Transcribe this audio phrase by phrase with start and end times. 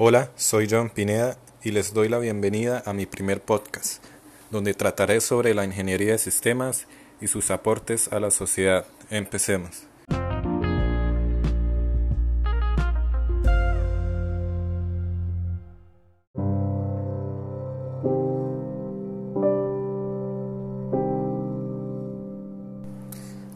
[0.00, 4.00] Hola, soy John Pineda y les doy la bienvenida a mi primer podcast,
[4.48, 6.86] donde trataré sobre la ingeniería de sistemas
[7.20, 8.86] y sus aportes a la sociedad.
[9.10, 9.88] Empecemos.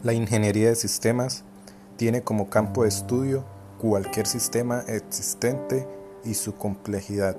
[0.03, 1.45] La ingeniería de sistemas
[1.95, 3.45] tiene como campo de estudio
[3.79, 5.87] cualquier sistema existente
[6.23, 7.35] y su complejidad.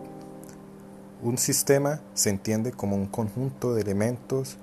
[1.23, 4.59] Un sistema se entiende como un conjunto de elementos,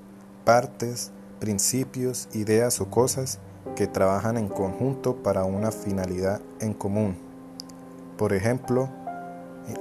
[0.45, 3.39] partes, principios, ideas o cosas
[3.75, 7.15] que trabajan en conjunto para una finalidad en común.
[8.17, 8.89] Por ejemplo,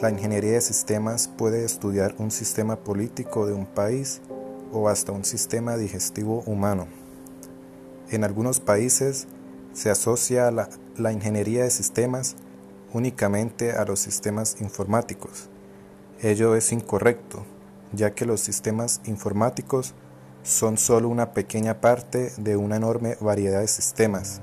[0.00, 4.20] la ingeniería de sistemas puede estudiar un sistema político de un país
[4.72, 6.86] o hasta un sistema digestivo humano.
[8.10, 9.26] En algunos países
[9.72, 12.36] se asocia la, la ingeniería de sistemas
[12.92, 15.48] únicamente a los sistemas informáticos.
[16.22, 17.44] Ello es incorrecto,
[17.92, 19.94] ya que los sistemas informáticos
[20.42, 24.40] son solo una pequeña parte de una enorme variedad de sistemas.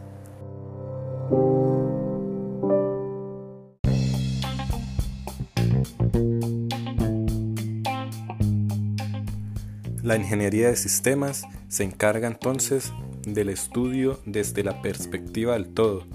[10.04, 16.06] La ingeniería de sistemas se encarga entonces del estudio desde la perspectiva del todo,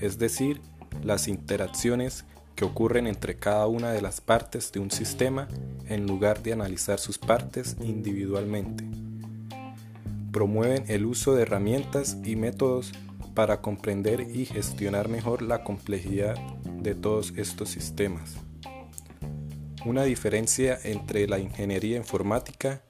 [0.00, 0.62] es decir,
[1.04, 2.24] las interacciones
[2.54, 5.48] que ocurren entre cada una de las partes de un sistema
[5.88, 8.84] en lugar de analizar sus partes individualmente.
[10.32, 12.92] Promueven el uso de herramientas y métodos
[13.34, 18.36] para comprender y gestionar mejor la complejidad de todos estos sistemas.
[19.84, 22.82] Una diferencia entre la ingeniería informática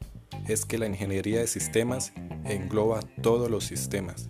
[0.47, 2.13] es que la ingeniería de sistemas
[2.45, 4.29] engloba todos los sistemas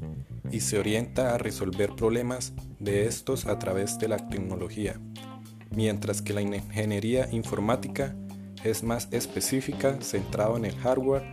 [0.50, 2.52] y se orienta a resolver problemas
[2.84, 5.00] de estos a través de la tecnología,
[5.70, 8.14] mientras que la ingeniería informática
[8.62, 11.24] es más específica, centrado en el hardware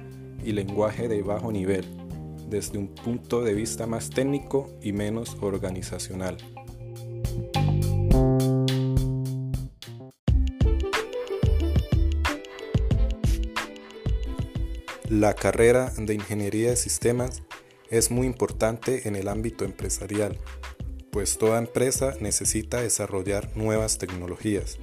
[0.44, 1.86] y lenguaje de bajo nivel,
[2.50, 6.38] desde un punto de vista más técnico y menos organizacional.
[15.10, 17.44] La carrera de Ingeniería de Sistemas
[17.90, 20.38] es muy importante en el ámbito empresarial,
[21.12, 24.78] pues toda empresa necesita desarrollar nuevas tecnologías,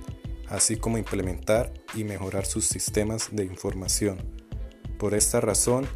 [0.49, 4.19] así como implementar y mejorar sus sistemas de información.
[4.99, 5.87] Por esta razón,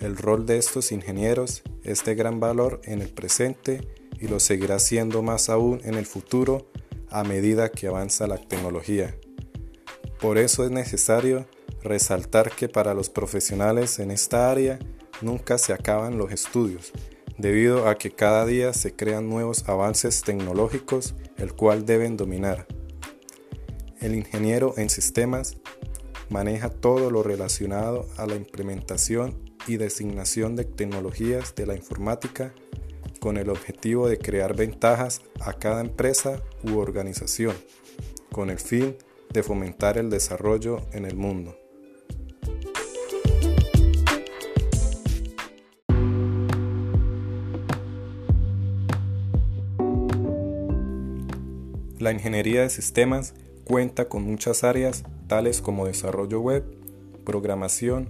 [0.00, 3.80] el rol de estos ingenieros es de gran valor en el presente
[4.18, 6.70] y lo seguirá siendo más aún en el futuro
[7.10, 9.16] a medida que avanza la tecnología.
[10.20, 11.46] Por eso es necesario
[11.82, 14.78] resaltar que para los profesionales en esta área
[15.22, 16.92] nunca se acaban los estudios,
[17.40, 22.66] debido a que cada día se crean nuevos avances tecnológicos el cual deben dominar.
[24.00, 25.56] El ingeniero en sistemas
[26.28, 32.54] maneja todo lo relacionado a la implementación y designación de tecnologías de la informática
[33.20, 37.54] con el objetivo de crear ventajas a cada empresa u organización,
[38.32, 38.96] con el fin
[39.30, 41.59] de fomentar el desarrollo en el mundo.
[52.00, 53.34] La ingeniería de sistemas
[53.64, 56.64] cuenta con muchas áreas tales como desarrollo web,
[57.26, 58.08] programación,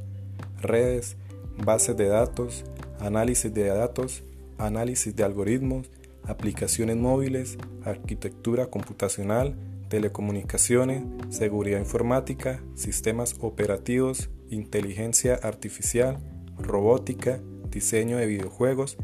[0.62, 1.16] redes,
[1.64, 2.64] bases de datos,
[3.00, 4.22] análisis de datos,
[4.58, 5.90] análisis de algoritmos,
[6.22, 9.56] aplicaciones móviles, arquitectura computacional,
[9.88, 16.18] telecomunicaciones, seguridad informática, sistemas operativos, inteligencia artificial,
[16.60, 17.40] robótica,
[17.72, 18.98] diseño de videojuegos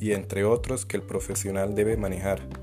[0.00, 2.61] y entre otros que el profesional debe manejar.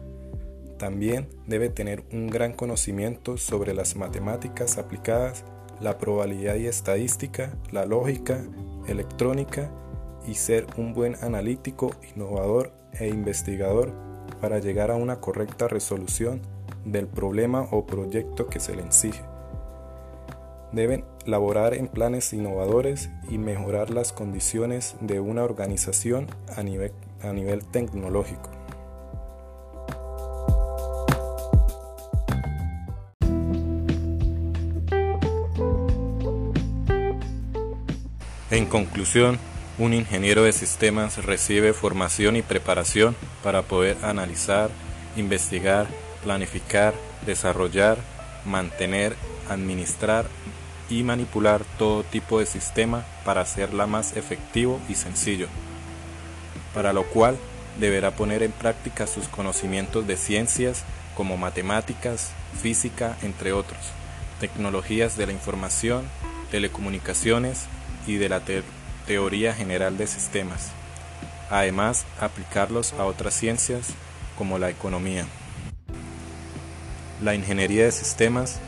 [0.79, 5.43] También debe tener un gran conocimiento sobre las matemáticas aplicadas,
[5.81, 8.45] la probabilidad y estadística, la lógica,
[8.87, 9.69] electrónica
[10.25, 13.91] y ser un buen analítico, innovador e investigador
[14.39, 16.41] para llegar a una correcta resolución
[16.85, 19.21] del problema o proyecto que se le exige.
[20.71, 27.33] Deben laborar en planes innovadores y mejorar las condiciones de una organización a nivel, a
[27.33, 28.58] nivel tecnológico.
[38.51, 39.37] En conclusión,
[39.77, 44.71] un ingeniero de sistemas recibe formación y preparación para poder analizar,
[45.15, 45.85] investigar,
[46.23, 46.95] planificar,
[47.27, 47.99] desarrollar,
[48.45, 49.15] mantener,
[49.49, 50.25] administrar
[50.89, 55.47] y manipular todo tipo de sistema para hacerla más efectivo y sencillo,
[56.73, 57.37] para lo cual
[57.79, 60.85] deberá poner en práctica sus conocimientos de ciencias
[61.15, 63.79] como matemáticas, física, entre otros,
[64.39, 66.05] tecnologías de la información,
[66.49, 67.67] telecomunicaciones
[68.09, 68.41] y de la
[69.05, 70.71] teoría general de sistemas.
[71.51, 73.89] Además, aplicarlos a otras ciencias
[74.35, 75.25] como la economía.
[77.21, 78.59] La ingeniería de sistemas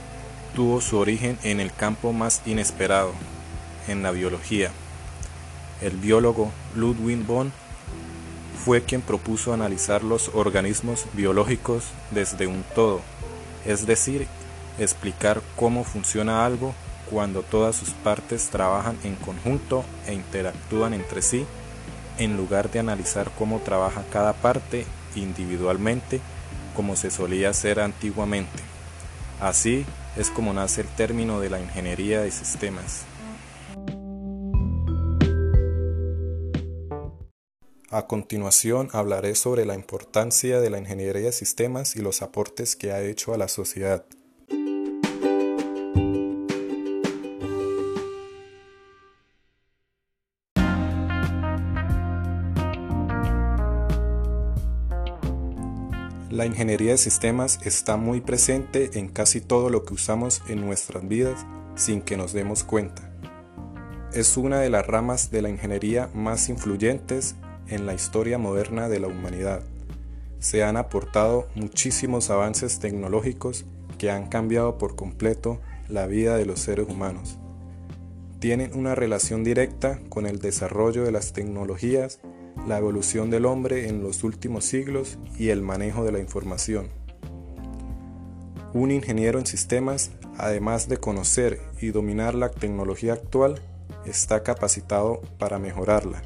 [0.56, 3.14] tuvo su origen en el campo más inesperado,
[3.88, 4.70] en la biología.
[5.82, 7.52] El biólogo Ludwig von
[8.64, 13.02] fue quien propuso analizar los organismos biológicos desde un todo,
[13.66, 14.28] es decir,
[14.78, 16.76] explicar cómo funciona algo
[17.12, 21.46] cuando todas sus partes trabajan en conjunto e interactúan entre sí,
[22.18, 24.86] en lugar de analizar cómo trabaja cada parte
[25.16, 26.22] individualmente
[26.76, 28.64] como se solía hacer antiguamente.
[29.42, 29.86] Así
[30.16, 33.06] es como nace el término de la ingeniería de sistemas.
[37.90, 42.94] A continuación hablaré sobre la importancia de la ingeniería de sistemas y los aportes que
[42.94, 44.06] ha hecho a la sociedad.
[56.42, 61.08] La ingeniería de sistemas está muy presente en casi todo lo que usamos en nuestras
[61.08, 61.46] vidas
[61.76, 63.12] sin que nos demos cuenta.
[64.12, 67.36] Es una de las ramas de la ingeniería más influyentes
[67.68, 69.62] en la historia moderna de la humanidad.
[70.40, 73.66] Se han aportado muchísimos avances tecnológicos
[74.00, 77.38] que han cambiado por completo la vida de los seres humanos.
[78.40, 82.20] Tienen una relación directa con el desarrollo de las tecnologías,
[82.68, 86.88] la evolución del hombre en los últimos siglos y el manejo de la información.
[88.74, 93.62] Un ingeniero en sistemas, además de conocer y dominar la tecnología actual,
[94.06, 96.22] está capacitado para mejorarla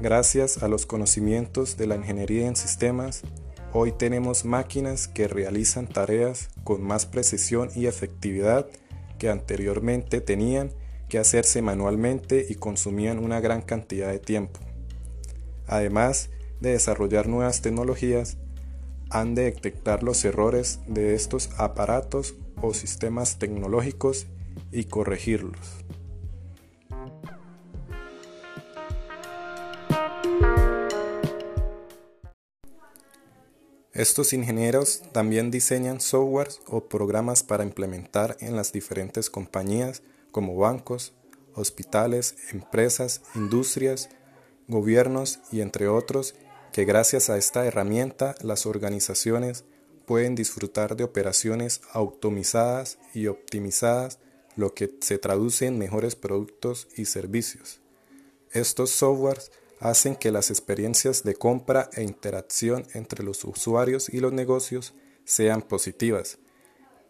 [0.00, 3.22] Gracias a los conocimientos de la ingeniería en sistemas,
[3.72, 8.68] hoy tenemos máquinas que realizan tareas con más precisión y efectividad
[9.18, 10.70] que anteriormente tenían
[11.08, 14.60] que hacerse manualmente y consumían una gran cantidad de tiempo.
[15.68, 16.30] Además
[16.60, 18.38] de desarrollar nuevas tecnologías,
[19.10, 24.26] han de detectar los errores de estos aparatos o sistemas tecnológicos
[24.72, 25.84] y corregirlos.
[33.92, 41.14] Estos ingenieros también diseñan softwares o programas para implementar en las diferentes compañías como bancos,
[41.54, 44.08] hospitales, empresas, industrias,
[44.68, 46.34] gobiernos y entre otros
[46.72, 49.64] que gracias a esta herramienta las organizaciones
[50.06, 54.18] pueden disfrutar de operaciones automatizadas y optimizadas,
[54.56, 57.80] lo que se traduce en mejores productos y servicios.
[58.52, 64.32] Estos softwares hacen que las experiencias de compra e interacción entre los usuarios y los
[64.32, 64.94] negocios
[65.24, 66.38] sean positivas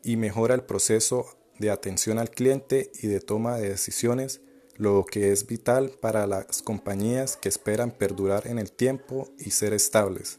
[0.03, 1.27] y mejora el proceso
[1.59, 4.41] de atención al cliente y de toma de decisiones,
[4.79, 9.75] lo que es vital para las compañías que esperan perdurar en el tiempo y ser
[9.75, 10.39] estables.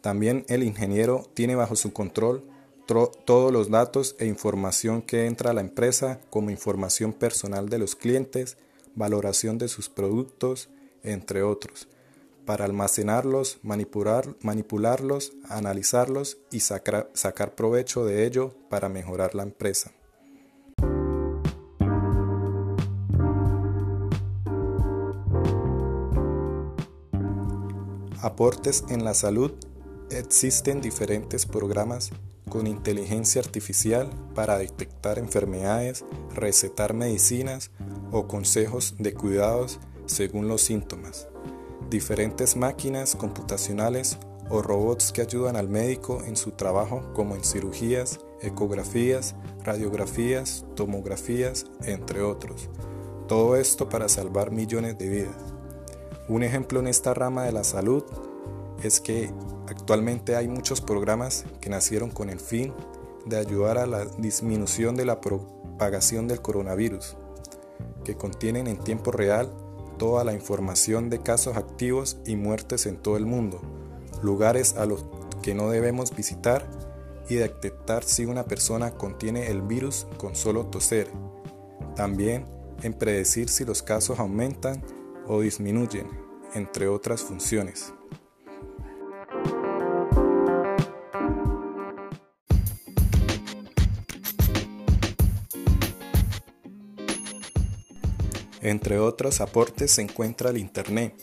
[0.00, 2.44] También el ingeniero tiene bajo su control
[3.24, 7.94] todos los datos e información que entra a la empresa como información personal de los
[7.94, 8.56] clientes,
[8.96, 10.68] valoración de sus productos,
[11.04, 11.86] entre otros,
[12.44, 19.92] para almacenarlos, manipular, manipularlos, analizarlos y sacar, sacar provecho de ello para mejorar la empresa.
[28.22, 29.52] Aportes en la salud.
[30.10, 32.10] Existen diferentes programas
[32.50, 37.70] con inteligencia artificial para detectar enfermedades, recetar medicinas
[38.12, 41.28] o consejos de cuidados según los síntomas.
[41.88, 44.18] Diferentes máquinas computacionales
[44.50, 49.34] o robots que ayudan al médico en su trabajo como en cirugías, ecografías,
[49.64, 52.68] radiografías, tomografías, entre otros.
[53.28, 55.59] Todo esto para salvar millones de vidas.
[56.30, 58.04] Un ejemplo en esta rama de la salud
[58.84, 59.32] es que
[59.66, 62.72] actualmente hay muchos programas que nacieron con el fin
[63.26, 67.16] de ayudar a la disminución de la propagación del coronavirus,
[68.04, 69.50] que contienen en tiempo real
[69.98, 73.60] toda la información de casos activos y muertes en todo el mundo,
[74.22, 75.04] lugares a los
[75.42, 76.64] que no debemos visitar
[77.28, 81.10] y detectar si una persona contiene el virus con solo toser.
[81.96, 82.46] También
[82.84, 84.80] en predecir si los casos aumentan
[85.32, 86.08] o disminuyen,
[86.54, 87.94] entre otras funciones.
[98.60, 101.14] Entre otros aportes se encuentra el Internet.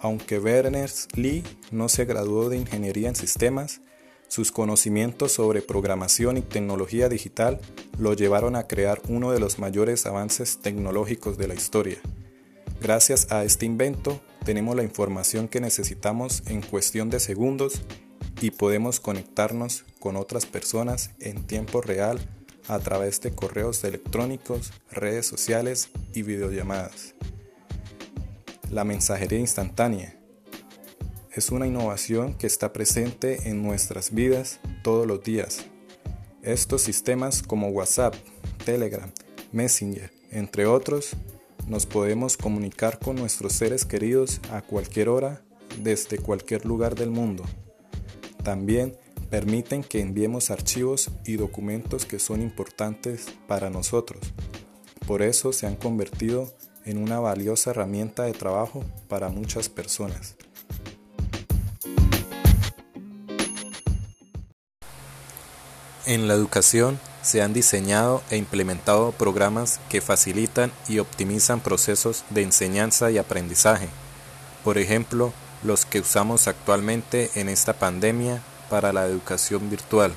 [0.00, 3.82] Aunque Berners-Lee no se graduó de ingeniería en sistemas,
[4.28, 7.60] Sus conocimientos sobre programación y tecnología digital
[7.96, 11.98] lo llevaron a crear uno de los mayores avances tecnológicos de la historia.
[12.80, 17.82] Gracias a este invento tenemos la información que necesitamos en cuestión de segundos
[18.40, 22.20] y podemos conectarnos con otras personas en tiempo real
[22.68, 27.14] a través de correos electrónicos, redes sociales y videollamadas.
[28.70, 30.16] La mensajería instantánea
[31.32, 35.64] es una innovación que está presente en nuestras vidas todos los días.
[36.42, 38.14] Estos sistemas como WhatsApp,
[38.64, 39.10] Telegram,
[39.50, 41.16] Messenger, entre otros,
[41.66, 45.42] nos podemos comunicar con nuestros seres queridos a cualquier hora
[45.82, 47.44] desde cualquier lugar del mundo.
[48.42, 48.96] También
[49.30, 54.20] permiten que enviemos archivos y documentos que son importantes para nosotros.
[55.06, 56.54] Por eso se han convertido
[56.84, 60.36] en una valiosa herramienta de trabajo para muchas personas.
[66.06, 72.42] En la educación se han diseñado e implementado programas que facilitan y optimizan procesos de
[72.42, 73.88] enseñanza y aprendizaje.
[74.62, 75.32] Por ejemplo,
[75.64, 80.14] los que usamos actualmente en esta pandemia para la educación virtual.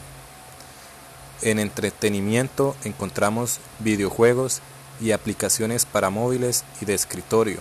[1.42, 4.62] En entretenimiento encontramos videojuegos
[5.02, 7.60] y aplicaciones para móviles y de escritorio,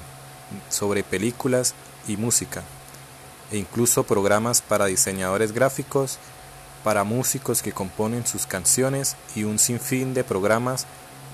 [0.69, 1.73] sobre películas
[2.07, 2.64] y música,
[3.50, 6.19] e incluso programas para diseñadores gráficos
[6.85, 10.87] para músicos que componen sus canciones y un sinfín de programas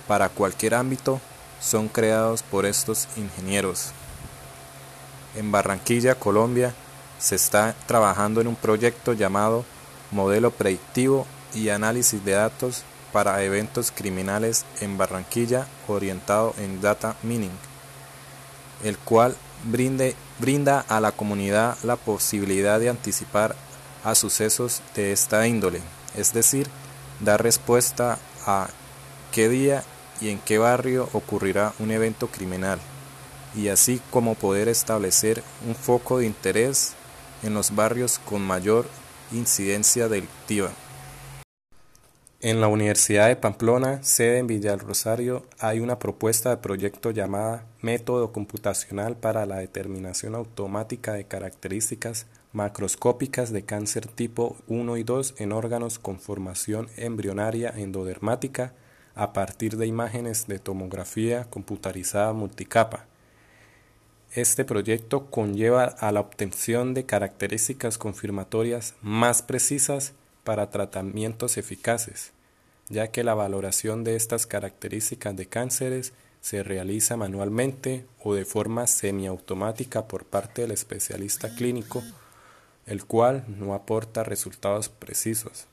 [0.06, 1.20] para cualquier ámbito
[1.60, 3.92] son creados por estos ingenieros.
[5.36, 6.74] En Barranquilla, Colombia,
[7.18, 9.64] se está trabajando en un proyecto llamado
[10.10, 12.82] Modelo Predictivo y Análisis de Datos
[13.12, 17.56] para Eventos Criminales en Barranquilla orientado en Data Mining,
[18.82, 23.56] el cual brinda a la comunidad la posibilidad de anticipar
[24.04, 25.80] a sucesos de esta índole,
[26.16, 26.68] es decir,
[27.20, 28.68] dar respuesta a
[29.32, 29.82] qué día
[30.20, 32.78] y en qué barrio ocurrirá un evento criminal,
[33.54, 36.92] y así como poder establecer un foco de interés
[37.42, 38.87] en los barrios con mayor
[39.32, 40.70] incidencia delictiva.
[42.40, 48.32] En la Universidad de Pamplona, sede en Rosario, hay una propuesta de proyecto llamada Método
[48.32, 55.52] Computacional para la Determinación Automática de Características macroscópicas de cáncer tipo 1 y 2 en
[55.52, 58.73] órganos con formación embrionaria endodermática
[59.16, 63.06] a partir de imágenes de tomografía computarizada multicapa.
[64.32, 70.12] Este proyecto conlleva a la obtención de características confirmatorias más precisas
[70.44, 72.32] para tratamientos eficaces,
[72.88, 78.87] ya que la valoración de estas características de cánceres se realiza manualmente o de forma
[78.87, 82.02] semiautomática por parte del especialista clínico
[82.86, 85.66] el cual no aporta resultados precisos.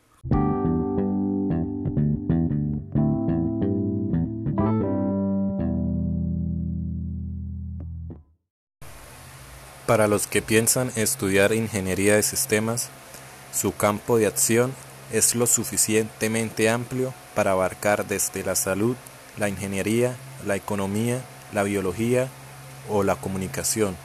[9.85, 12.89] Para los que piensan estudiar ingeniería de sistemas,
[13.53, 14.71] su campo de acción
[15.11, 18.95] es lo suficientemente amplio para abarcar desde la salud,
[19.37, 20.15] la ingeniería,
[20.45, 22.29] la economía, la biología
[22.89, 23.97] o la comunicación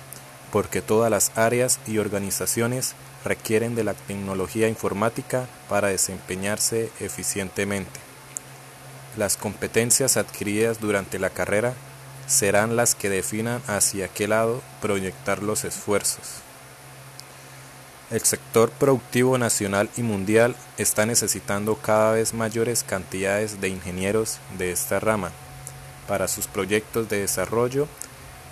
[0.53, 8.01] porque todas las áreas y organizaciones requieren de la tecnología informática para desempeñarse eficientemente.
[9.17, 11.75] Las competencias adquiridas durante la carrera
[12.27, 16.43] serán las que definan hacia qué lado proyectar los esfuerzos.
[18.11, 24.71] El sector productivo nacional y mundial está necesitando cada vez mayores cantidades de ingenieros de
[24.71, 25.33] esta rama
[26.07, 27.89] para sus proyectos de desarrollo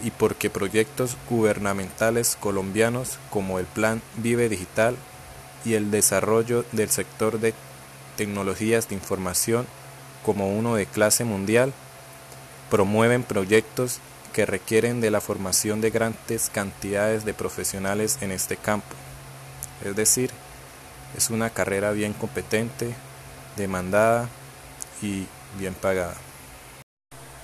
[0.03, 4.97] y porque proyectos gubernamentales colombianos como el Plan Vive Digital
[5.65, 7.55] y el desarrollo del sector de
[8.17, 9.67] tecnologías de información
[10.25, 11.73] como uno de clase mundial
[12.71, 14.01] promueven proyectos
[14.33, 18.95] que requieren de la formación de grandes cantidades de profesionales en este campo.
[19.85, 20.31] Es decir,
[21.17, 22.95] es una carrera bien competente,
[23.57, 24.29] demandada
[25.01, 25.27] y
[25.59, 26.17] bien pagada.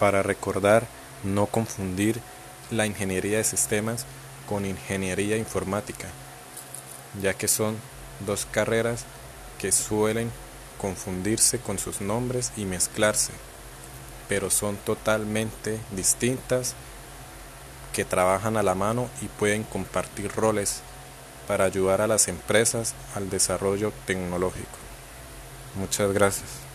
[0.01, 0.87] Para recordar,
[1.23, 2.21] no confundir
[2.71, 4.07] la ingeniería de sistemas
[4.49, 6.09] con ingeniería informática,
[7.21, 7.77] ya que son
[8.27, 9.05] dos carreras
[9.59, 10.31] que suelen
[10.81, 13.33] confundirse con sus nombres y mezclarse,
[14.29, 16.75] pero son totalmente distintas,
[17.93, 20.81] que trabajan a la mano y pueden compartir roles
[21.49, 24.79] para ayudar a las empresas al desarrollo tecnológico.
[25.75, 26.70] Muchas gracias.